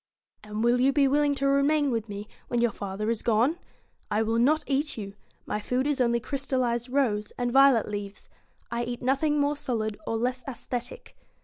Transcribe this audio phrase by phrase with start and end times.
[0.23, 3.59] * And will you be willing to remain with me, when your father is gone?
[4.09, 5.13] I will not eat you
[5.45, 8.27] my food is only crystallised rose and violet leaves.
[8.71, 11.15] I eat nothing more solid or less aesthetic.'